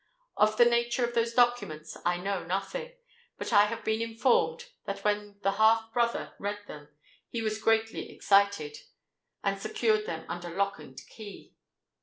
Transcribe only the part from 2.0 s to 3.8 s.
I know nothing; but I